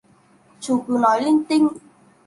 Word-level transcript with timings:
chú 0.59 0.83
cứ 0.87 0.97
nói 1.01 1.21
linh 1.23 1.43
tinh 1.49 1.67